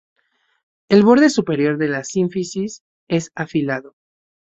El 0.89 1.03
borde 1.03 1.29
superior 1.29 1.77
de 1.77 1.87
la 1.87 2.03
sínfisis 2.03 2.81
es 3.07 3.31
afilado. 3.35 3.93